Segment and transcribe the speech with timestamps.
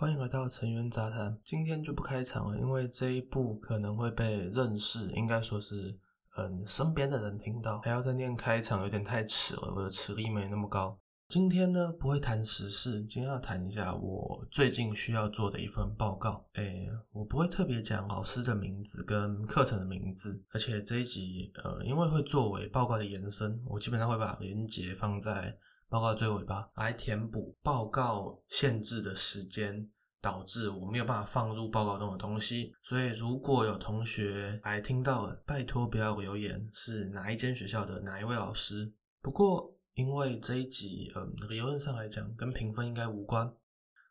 [0.00, 1.36] 欢迎来到成员杂谈。
[1.42, 5.98] 今天就不开场了，因为这一部可能会被认识，应该说是
[6.36, 10.96] 嗯身边的人听到，还要再念开场，有点太迟了，我的齿力没那么高。
[11.28, 16.46] 今天呢不会谈时事，今天要谈一下我最近需要做的一份报告。
[16.54, 25.58] 诶，我不会特别讲老师的名字跟课程的名字，而且这一集呃，因为会作为报告的延伸，我基本上会把连结放在
[25.88, 32.74] 报告最尾巴，来填补报告限制的时间，导致我没有办法放入报告中的东西。
[32.82, 38.92] 所以如果有同学来听到了，拜托不要留言是哪一间学校的哪一位老师。
[39.20, 39.74] 不过。
[39.94, 43.52] 因为这一集，嗯，理论上来讲跟评分应该无关，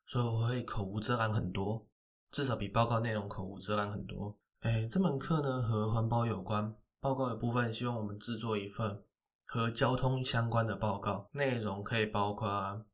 [0.06, 1.88] 所以我会口无遮拦很多，
[2.30, 4.38] 至少比报告内容口无遮拦很多。
[4.60, 9.02] 哎，这门课呢和环保有关，报告的部分希望我们制作一份
[9.48, 12.86] 和交通相关的报告，内容可以包括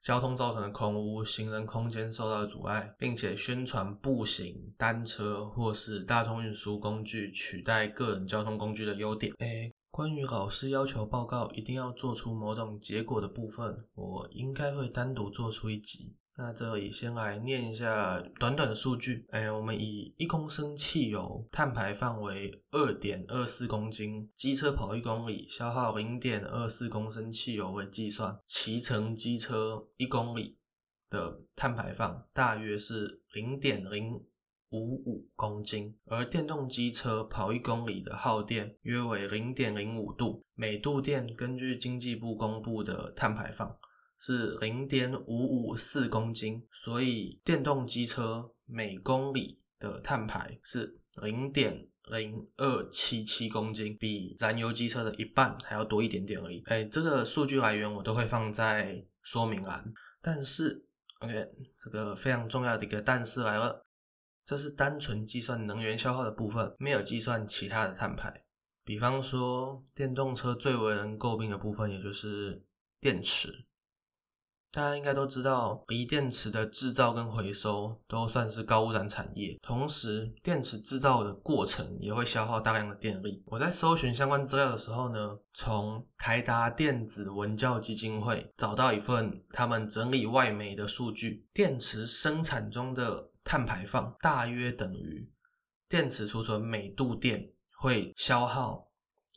[0.00, 9.32] 交通造成的空污、行人空间受到阻碍，并且宣传步行、单车或是大众运输工具取代个人交通工具的优点。
[9.38, 9.72] 诶。
[9.90, 16.14] 关于老师要求报告一定要做出某种结果的部分，我应该会单独做出一集。
[16.40, 19.26] 那这里先来念一下短短的数据。
[19.30, 30.56] 哎，我们以一公升汽油碳排放为二点二四公斤，机车跑一公里消耗零点二四公升汽油为计算，骑乘机车一公里
[31.10, 34.24] 的碳排放大约是零点零。
[34.70, 43.74] 五五公斤，而电动机车跑一公里的耗电约为零点零五度，每度电根据经济部公布的碳排放
[44.18, 56.62] 是零点五五四公斤，所以电动机车每公里的碳排是零点零二七七公斤，比燃油机车的一半还要多一点点而已。
[56.66, 60.84] 哎，这个数据来源我都会放在说明栏，但是
[61.20, 63.84] OK，这个非常重要的一个但是来了。
[64.44, 68.44] 这是单纯计算能源消耗的部分，没有计算其他的碳排。
[68.82, 72.64] 比方说，电动车最为人诟病的部分，也就是
[72.98, 73.66] 电池。
[74.70, 79.58] 大家应该都知道，锂电池的制造跟回收都算是高污染产业。
[79.62, 83.42] 同时，电池制造的过程也会消耗大量的电力。
[83.46, 95.32] 我在搜寻相关资料的时候呢，从台达电子文教基金会找到一份他们整理外媒的数据：电池生产中的碳排放大约等于
[95.88, 98.87] 电池储存每度电会消耗。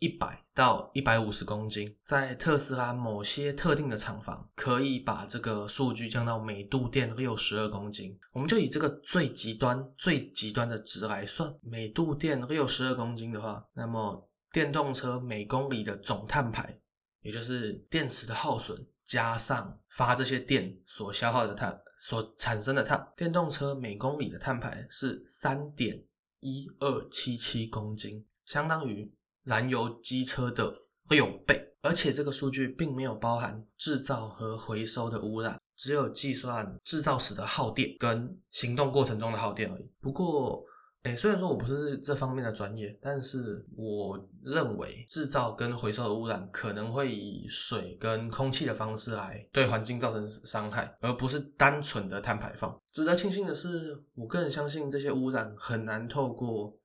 [0.02, 8.18] 一百到一百五十公斤，在特斯拉某些特定的厂房，可以把这个数据降到每度电六十二公斤。
[8.32, 16.80] 我们就以这个最极端、最极端的值来算，每度电六十二公斤的话，那么电动车每公里的总碳排，
[17.22, 26.04] 也就是电池的耗损加上发这些电所消耗的碳所产生的碳，电动车每公里的碳排是三点
[26.40, 29.14] 一二七七公斤，相当于。
[29.44, 30.74] 燃油机车的
[31.10, 39.92] 六倍，而且这个数据并没有包含制造和回收的污染，只有计算制造时的耗电跟行动过程中的耗电而已。
[40.00, 40.64] 不过，
[41.04, 52.80] 诶，虽然说我不是这方面的专业，但是我认为制造跟回收的污染可能会以水跟空气的方式来对环境造成伤害，而不是单纯的碳排放。
[52.94, 56.78] 值得庆幸的是，我个人相信这些污染很难透过。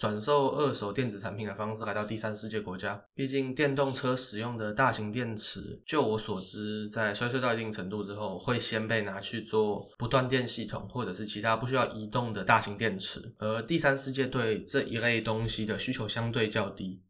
[0.00, 17.02] 转售二手电子产品的方式来到第三世界国家，毕竟电动车使用的大型电池，就我所知，在衰退到一定程度之后，会先被拿去做不断电系统或者是其他不需要移动的大型电池，而第三世界对这一类东西的需求相对较低。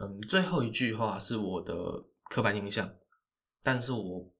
[0.00, 1.74] 嗯，最后一句话是我的
[2.28, 2.92] 刻板印象，
[3.62, 4.34] 但是我，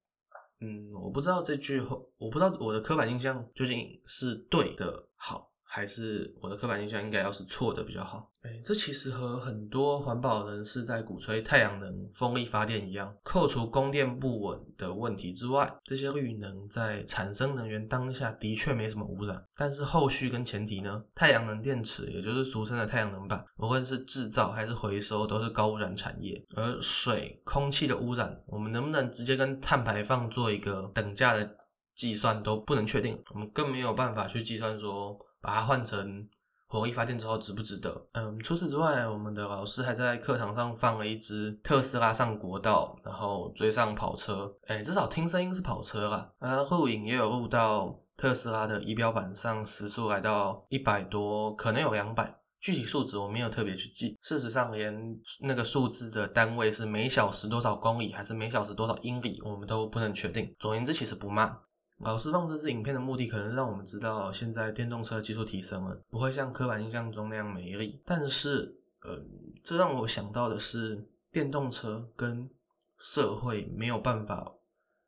[0.60, 5.51] 嗯，我不知道这句话，我不知道我的刻板印象究竟是对的好。
[5.74, 8.30] 还是我的刻板印象应该要是错的比较好。
[8.42, 19.42] 哎，这其实和很多环保人士在鼓吹太阳能、风力发电一样，扣除供电不稳的问题之外，这些绿能在产生能源当下的确没什么污染。
[19.56, 26.44] 但是后续跟前提呢，太阳能电池，也就是俗称的太阳能板，无论是制造还是回收，都是高污染产业。
[26.54, 31.56] 而水、空气的污染，我们能不能直接跟碳排放做一个等价的
[31.94, 35.18] 计算都不能确定，我们更没有办法去计算说。
[35.42, 36.26] 把它换成
[36.66, 38.06] 火力发电之后值不值得？
[38.12, 44.54] 嗯，除此之外，我们的老师还在课堂上放了一支特斯拉上国道，然后追上跑车。
[44.68, 46.32] 哎，至少听声音是跑车啦。
[46.38, 54.16] 啊，录影也有录到特斯拉的仪表板上时速来到一百多，可能有两百，具体数值我没有特别去记。
[54.22, 60.54] 事实上，连那个数字的单位是每小时多少公里，还是每小时多少英里，我们都不能确定。
[60.58, 61.54] 总言之，其实不慢。
[62.02, 68.02] 老师放这支影片的目的，可能让我们知道现在电动车技术提升了，不会像刻板印象中那样美丽。
[68.04, 69.24] 但是，呃，
[69.62, 72.50] 这让我想到的是，电动车跟
[72.98, 74.54] 社会没有办法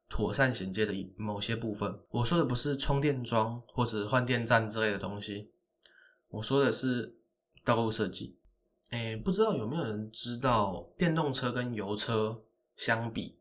[0.09, 2.01] 妥善衔接的某些部分。
[2.11, 5.53] 我说的不是充电桩或者换电站之类的东西，
[6.29, 7.19] 我说的是
[7.65, 8.39] 道路设计。
[8.91, 12.45] 哎，不知道有没有人知道，电动车跟油车
[12.77, 13.41] 相比，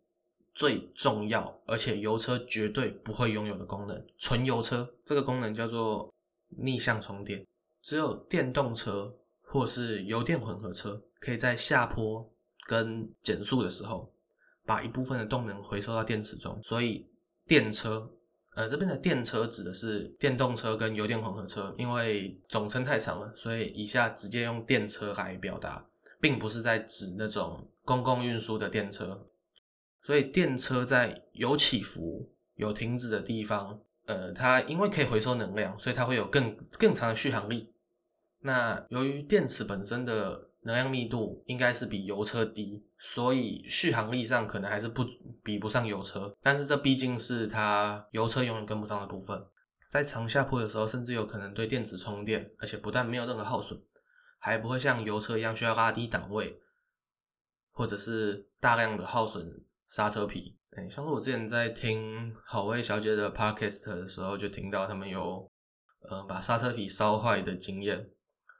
[0.53, 6.13] 最重要而且油车绝对不会拥有的功能——纯油车这个功能叫做
[6.49, 7.45] 逆向充电。
[7.81, 12.31] 只有电动车或是油电混合车，可以在下坡
[12.67, 14.13] 跟减速的时候，
[14.65, 16.59] 把一部分的动能回收到电池中。
[16.63, 17.07] 所以，
[17.45, 18.11] 电车。
[18.55, 25.83] 呃，这边的电车指的是电动车跟油电混合车，因为总称太长了，所以以下直接用电车来表达，
[26.21, 29.27] 并不是在指那种公共运输的电车。
[30.03, 37.73] 所以电车在有起伏、有停止的地方，呃，它因为可以回收能量，所以它会有更更长的续航力。
[38.41, 45.05] 那由于电池本身的能量密度应该是比油车低，所以续航力上可能还是不
[45.41, 46.35] 比不上油车。
[46.41, 49.45] 但是这毕竟是它油车永远跟不上的部分。
[49.89, 53.79] 在长下坡的时候，甚至有可能对电池充电，而且不但没有任何耗损，
[54.39, 56.59] 还不会像油车一样需要拉低档位，
[57.71, 60.57] 或者是大量的耗损刹车皮。
[60.75, 65.47] 哎，像是我之前在听好味小姐的 podcast 的时候，就听到他们有
[66.09, 68.09] 呃把刹车皮烧坏的经验。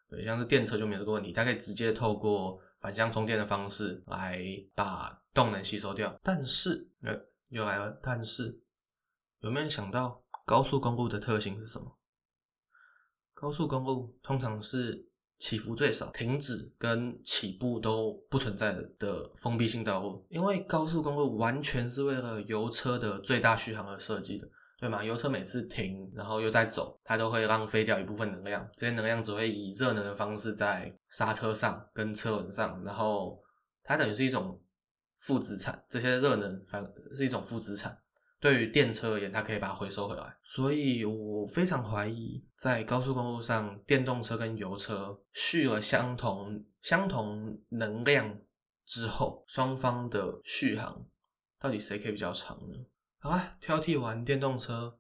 [0.08, 4.40] 对，像是电车就没有这个问题，它可以直接透过反向充电的方式来
[4.76, 6.16] 把动能吸收掉。
[6.22, 7.12] 但是，呃，
[7.50, 7.90] 又来了。
[8.04, 8.62] 但是，
[9.40, 11.98] 有没有想到高速公路的特性是什么？
[13.34, 15.10] 高速公路通常是
[15.44, 24.48] 起伏最少、停止跟起步都不存在的封闭性道路，因为高速公路完全是为了油车的最大续航而设计的。
[24.80, 25.04] 对嘛？
[25.04, 28.66] 油车每次停，然后又在走，它都会浪费掉一部分能量。
[28.78, 33.38] 这些能量只会以热能的方式在刹车上跟车轮上，然后
[33.84, 34.62] 它等于是一种
[35.20, 35.84] 负资产。
[35.90, 36.82] 这些热能反
[37.14, 37.98] 是一种负资产。
[38.44, 40.36] 对于电车而言，它可以把它回收回来。
[40.44, 48.38] 所以我非常怀疑，在高速公路上，电动车跟油车续了相同相同能量
[48.86, 51.06] 之后，双方的续航
[51.58, 52.76] 到底谁可以比较长呢？
[53.22, 55.00] 好吧，挑剔完电动车，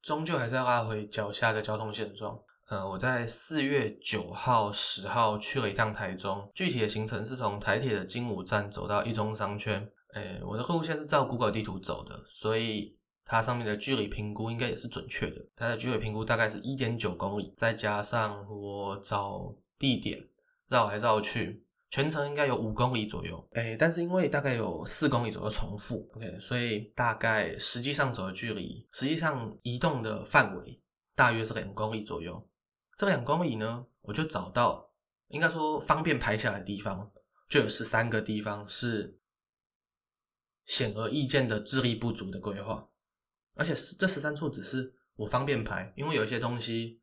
[0.00, 2.40] 终究还是要拉回脚下的交通现状。
[2.68, 9.92] 呃，我在四月九号、十号去了一趟台中，具体的行程是从台铁的金武站走到一中商圈。
[10.14, 15.48] 诶，我的路线是照 Google 地图走的，所以它上面的距离评估应该也是准确的。
[15.54, 20.28] 它的距离评估大概是一点九公里，再加上我找地点
[20.68, 21.64] 绕来绕去。
[21.90, 30.82] 全程应该有五公里左右，哎，但是因为大概有四公里左右重复，OK，所以大概实际上走的距离，实际上移动的范围
[31.14, 32.46] 大约是两公里左右。
[32.98, 34.90] 这两公里呢，我就找到，
[35.28, 37.10] 应该说方便拍下来的地方，
[37.48, 39.17] 就有十三个地方是
[40.68, 42.88] 显而易见的智力不足的规划，
[43.56, 47.00] 而且这十三处只是我方便拍，因为有一些东西，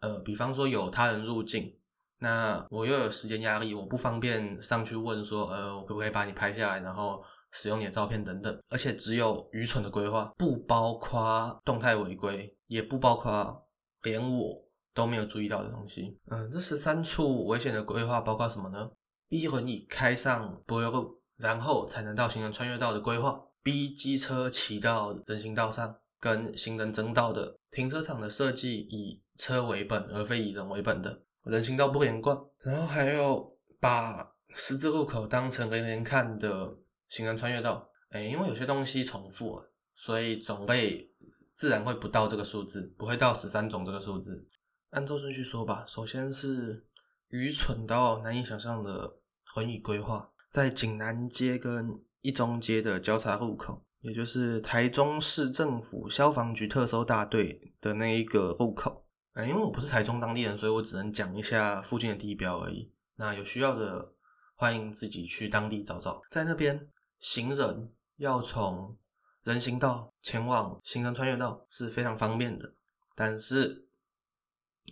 [0.00, 1.72] 呃，比方说有他人入境。
[2.18, 7.22] 那我又有时间压力，我不方便上去问说，呃，我可不可以把你拍下来，然后
[7.52, 8.62] 使用你的照片等等。
[8.70, 13.68] 而且只有愚蠢的规划，不包括动态违规，也不包括
[14.02, 14.64] 连我
[14.94, 16.18] 都没有注意到的东西。
[16.28, 18.90] 嗯，这十三处危险的规划包括什么呢
[19.28, 31.22] 一轮椅开上柏油路，然后才能到行人穿越道的规划；B 机车骑到人行道上，跟行人争道的停车场的设计以车为本而非以人为本的。
[31.44, 36.76] 人行道不连贯，然后还有把十字路口当成连连看的
[37.08, 39.62] 行人穿越道，哎，因为有些东西重复，
[39.94, 41.08] 所以种类
[41.54, 44.48] 自然会不到这个数字，不会到十三种这个数字。
[44.90, 46.86] 按照顺序说吧，首先是
[47.28, 49.18] 愚蠢到难以想象的
[49.54, 59.06] 轮椅规划，在景南街跟一中街的交叉路口，也就是台中市政府消防局特搜大队的那一个路口。
[59.34, 62.90] 嗯，因为我不是台中当地人，所以我只能讲一下附近的地标而已。
[63.16, 64.14] 那有需要的，
[64.54, 66.22] 欢迎自己去当地找找。
[66.30, 66.88] 在那边，
[67.18, 68.96] 行人要从
[69.42, 72.74] 人行道前往行人穿越道是非常方便的。
[73.14, 73.88] 但是，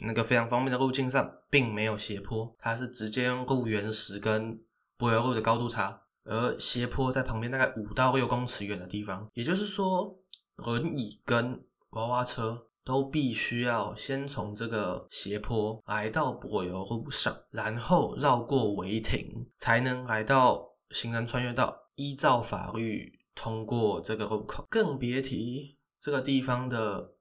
[0.02, 4.62] 那个非常方便的路径上并没有斜坡，它是直接用路原石跟
[5.04, 9.28] 柏油路的高度差，而斜坡在旁边大概五到六公尺远的地方。
[9.34, 10.18] 也就是说，
[10.56, 12.68] 轮椅跟娃娃车。
[12.86, 24.66] 都必须要先从这个斜坡来到柏油路上，然后绕过违停，才能来到行人穿越道，依照法律通过这个路口。
[24.68, 27.14] 更别提这个地方的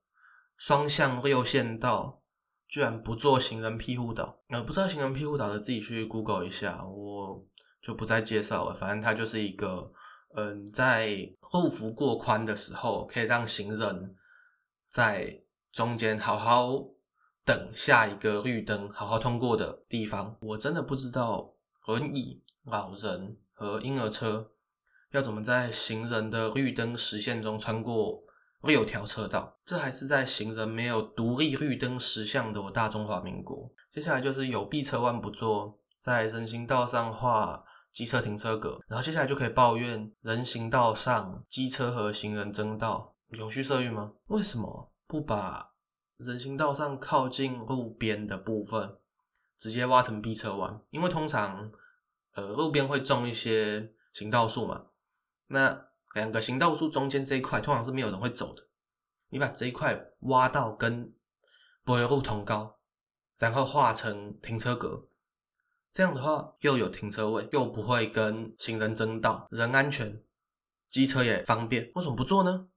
[0.57, 2.21] 双向六线道
[2.67, 4.39] 居然不做行人庇护岛。
[4.49, 7.41] 呃，不知道行人庇护岛的自己去 Google 一下，我
[7.83, 8.73] 就不再介绍了。
[8.73, 9.91] 反正它就是一个，
[10.35, 14.15] 嗯，在路幅过宽的时候，可以让行人
[14.87, 15.37] 在
[15.71, 16.71] 中间好好
[17.45, 20.37] 等下一个绿灯，好好通过的地方。
[20.41, 21.53] 我真的不知道
[21.85, 24.49] 轮椅、老人和婴儿车。
[25.11, 28.23] 要怎么在行人的绿灯实线中穿过
[28.63, 29.57] 六条车道？
[29.63, 33.71] 这还是在行人没有独立绿灯实线的大中华民国。
[33.91, 37.63] 接下来就是有避车弯不做，在人行道上画
[37.93, 44.13] 机车停车格，然后接下来就可以抱怨人行道上机车和行人争道，永续社运吗？
[44.25, 45.73] 为什么不把
[46.17, 48.97] 人行道上靠近路边的部分
[49.57, 50.81] 直接挖成避车弯？
[50.89, 51.71] 因为通常
[52.33, 54.87] 呃路边会种一些行道树嘛。
[55.47, 55.85] 那
[56.15, 58.63] 两个行道树中间这一块通常是没有人会走的，
[59.29, 61.13] 你把这一块挖到跟
[61.83, 62.79] 柏油路同高，
[63.37, 65.07] 然后画成停车格，
[65.93, 70.23] 这样的话又有停车位，又不会跟行人争道，人安全，
[70.89, 72.67] 机车也方便，为什么不做呢？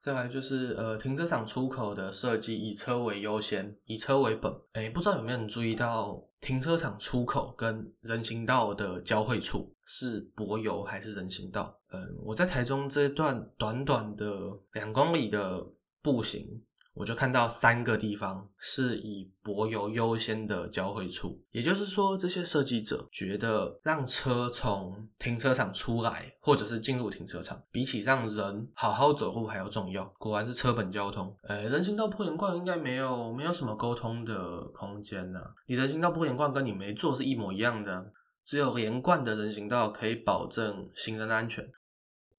[0.00, 4.50] 再来就是呃停车场出口的设计以车为优先，以车为本。
[4.72, 11.78] 哎，不知道有没有人注意到停车场出口跟人行道的交汇处是柏油还是人行道？
[11.90, 15.66] 嗯，我在台中这段短短的两公里的
[16.00, 16.62] 步行。
[16.98, 30.04] 我就看到三个地方是以柏油优先的交汇处，也就是说，这些设计者觉得让车从停车场出来，或者是进入停车场，比起让人好好走路还要重要。
[30.18, 31.32] 果然是车本交通。
[31.42, 35.40] 呃，人行道铺连贯应该没有没有什么沟通的空间呢。
[35.66, 38.12] 你人行道铺连贯跟你没做是一模一样的，
[38.44, 41.70] 只有连贯的人行道可以保证行人的安全，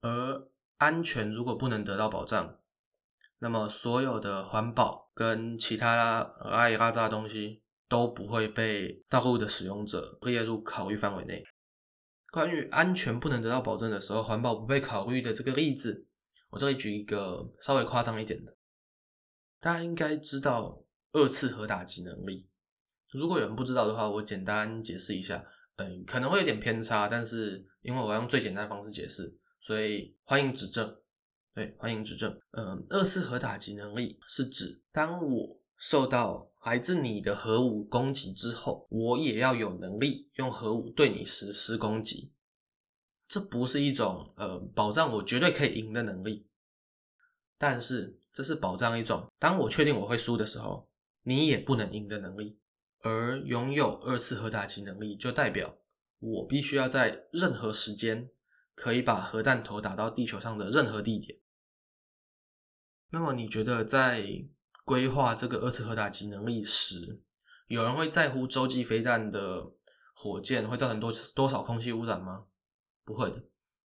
[0.02, 0.48] 而
[0.78, 2.56] 安全如果不能得到保障。
[3.42, 11.42] 那么，所有的环保跟其他拉里拉杂的东西都不会被道路的使用者列入考虑范围内。
[12.32, 16.06] 关于安全不能得到保证的时候，环保不被考虑的这个例子，
[16.50, 18.56] 我这里举一个稍微夸张一点的。
[19.62, 22.50] 大家应该知道二次核打击能力。
[23.12, 25.44] 如果有人不知道的话，我简单解释一下。
[25.78, 30.99] 嗯，可能会有点偏差，但是因为我要用最简单的方式解释，所以欢迎指正。
[31.60, 32.40] 对，欢迎指正。
[32.52, 42.32] 嗯，二次核打击能力是指，当我受到来自你的核武攻击之后，我也要有能力用核武对你实施攻击。
[43.28, 46.48] 这不是一种呃保障我绝对可以赢的能力，
[47.58, 50.90] 但是这是保障一种，当我确定我会输的时候，
[51.24, 52.58] 你也不能赢的能力。
[53.02, 55.78] 而拥有二次核打击能力，就代表
[56.20, 58.30] 我必须要在任何时间
[58.74, 61.38] 可以把核弹头打到地球上的任何地点。
[63.12, 64.24] 那么你觉得在
[64.86, 67.22] 规划这个二次核打击能力时，
[67.68, 69.72] 有人会在乎洲际飞弹的
[70.14, 72.46] 火箭会造成多多少空气污染吗？
[73.04, 73.44] 不会的，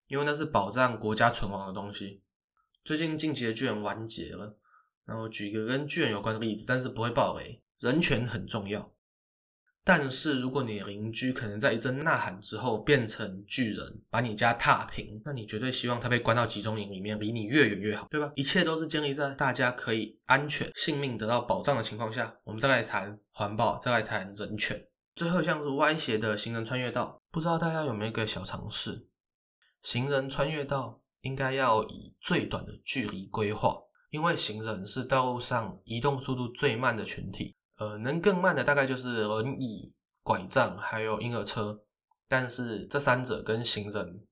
[0.08, 2.22] 因为那是保障国家存亡的东西。
[2.84, 4.58] 最近晋级的巨人完结了，
[5.06, 7.62] 然后举一个跟巨人有关的例子，但是不会爆雷。
[7.78, 8.92] 人权很重要。
[9.86, 18.32] 但是，如果你邻居可能在一阵呐喊之后变成巨人，把你家踏平，那你绝对希望他被关到集中营里面，离你越远越好，对吧？
[18.34, 22.34] 一切都是建立在大家可以安全、性命得到保障的情况下。
[22.44, 24.82] 我们再来谈环保，再来谈人权。
[25.14, 29.06] 最后像是歪斜的行人穿越道，不知道大家有没有一个小常识：
[29.82, 33.76] 行人穿越道应该要以最短的距离规划，
[34.08, 37.54] 因为行人是道路上移动速度最慢的群体。
[37.76, 41.80] 呃，能更慢的大概就是轮椅、拐杖还有婴儿车，
[42.28, 44.24] 但是这三者跟行人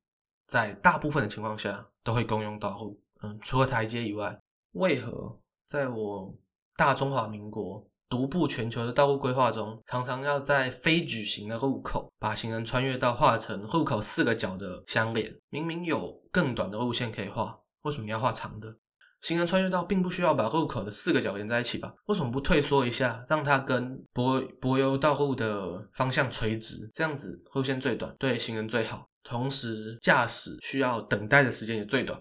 [0.46, 3.00] 在大部分的情况下都会共用道路。
[3.22, 4.40] 嗯，除了台阶以外，
[4.72, 6.34] 为何在我
[6.76, 15.38] 大中华民国独步全球的道路规划中，常常要在非矩形的路口把行人穿越到画成路口四个角的相连？
[15.48, 18.76] 明明有更短的路线可以画，为什么要画长的？
[19.22, 21.94] 行人穿越道并不需要把路口的四个角连在一起吧？
[22.06, 32.18] 为什么不退缩一下，让它跟柏柏油道路的方向垂直，这样子路线最短，对行人最好，同时驾驶需要等待的时间也最短。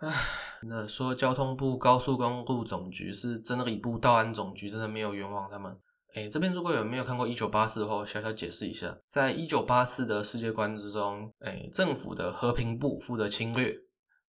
[0.00, 0.14] 唉，
[0.62, 5.74] 那说交通部高速公路总局是真理部道安总局，真的没有冤枉他们。
[6.14, 13.74] 哎，这边如果有没有看过一九八四的话，小小解释一下，在一九八四的世界观之中，哎，政府的和平部负责侵略，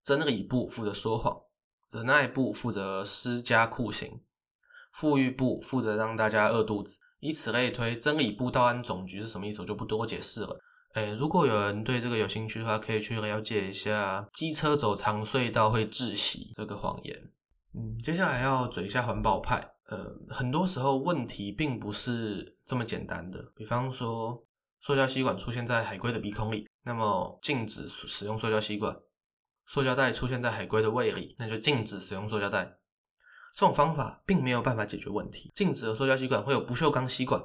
[0.04, 1.38] 真理部负责说谎。
[1.92, 4.22] 仁爱部负责施加酷刑，
[4.94, 8.00] 富裕部负责让大家饿肚子，以此类推。
[8.00, 9.62] 真理部道安总局是什么意思？
[9.62, 10.58] 我就不多解释了。
[10.94, 17.30] 诶，如果有人对这个有兴趣的话，可以去了解一下机车走长隧道会窒息这个谎言。
[17.74, 19.62] 嗯，接下来要嘴一下环保派。
[19.90, 23.52] 呃，很多时候问题并不是这么简单的。
[23.54, 24.42] 比方说，
[24.80, 28.94] 塑胶吸管出现在海龟的鼻孔里，那么禁止使用塑胶吸管；
[29.74, 32.78] 塑胶袋出现在海龟的胃里，那就禁止使用塑胶袋。
[33.56, 35.50] 这种方法并没有办法解决问题。
[35.56, 37.42] 禁止了塑胶吸管，会有不锈钢吸管、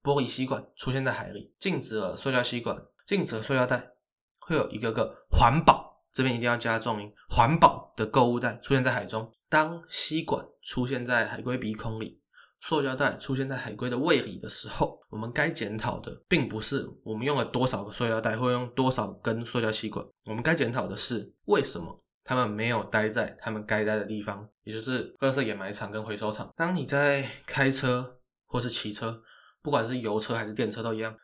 [0.00, 3.94] 玻璃吸管出现在海里；禁止了塑胶吸管，禁止了塑胶袋，
[4.38, 6.04] 会有一个个环保。
[6.12, 9.32] 这边一定要加重音，环保的购物袋出现在海中。
[9.48, 12.22] 当吸管出现在海龟鼻孔里，
[12.68, 26.52] 塑胶袋出现在海龟的胃里的时候，我们该检讨的并不是我们用了多少个塑料袋或用多少根塑胶吸管，我们该检讨的是为什么他们没有待在他们该待的地方，也就是垃圾掩埋场跟回收场。
[26.56, 29.22] 当你在开车或是骑车，
[29.62, 31.16] 不管是油车还是电车都一样，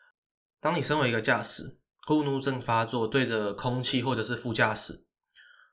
[0.60, 1.78] 当你身为一个驾驶。
[2.04, 5.04] 呼怒症发作，对着空气或者是副驾驶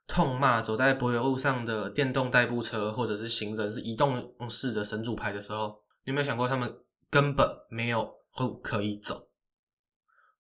[0.10, 9.30] 痛骂走在柏油路上的电动代步车或者是行人是移动式的神主牌的时候，你有没有想过他们根本没有路可以走？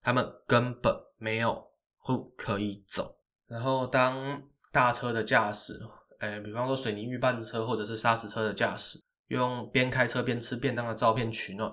[0.01, 1.71] 他们根本没有
[2.07, 3.19] 路可以走。
[3.47, 5.79] 然后当大车的驾驶，
[6.17, 11.71] 哎，比方说水泥预拌车或者是砂石车的驾驶，用边开车边吃便当的照片取暖，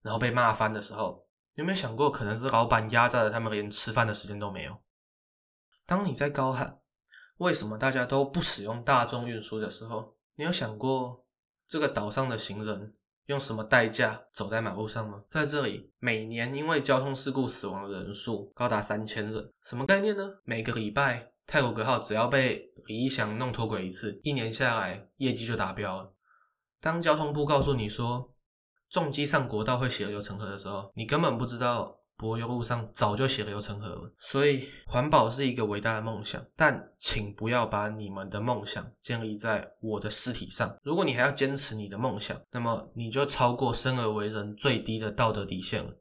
[0.00, 1.26] 然后被骂翻的时候。
[1.54, 4.78] 有没有想过，可能是老板压榨了他们，连吃饭的时间都没有？
[5.84, 6.80] 当你在高喊
[7.42, 11.26] “为什么大家都不使用大众运输”的时候，你有想过
[11.66, 12.94] 这个岛上的行人
[13.26, 15.24] 用什么代价走在马路上吗？
[15.28, 20.36] 在这里，每年因为交通事故死亡的人数高达三千人，什么概念呢？
[20.44, 26.14] 每个礼拜泰国格号只要被李一祥弄脱轨一次，一年下来业绩就达标了。
[26.80, 28.32] 当交通部告诉你说，
[28.88, 34.14] 重机上国道会血流成河的时候，你根本不知道柏油路上早就血流成河了。
[34.20, 40.78] 所以环保是一个伟大的梦想，但请不要把你们的梦想建立在我的尸体上。
[40.84, 45.92] 如果你还要坚持你的梦想，那么你就超过生而为人最低的道德底线了。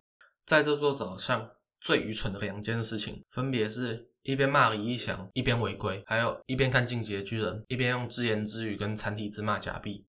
[0.46, 10.06] 在这座岛上最愚蠢的两件事情，分别是一边骂李义祥，一边违规，还有一边看进阶巨人，一边用自言自语跟残体字骂假币。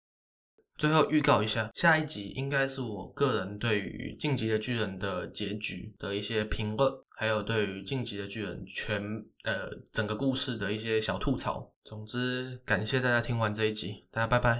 [0.80, 9.02] 最后预告一下，下一集应该是我个人对于《晋级的巨人》的结局的一些评论，还有对于《晋级的巨人》全
[9.44, 11.70] 呃整个故事的一些小吐槽。
[11.84, 14.58] 总之，感谢大家听完这一集，大家拜拜。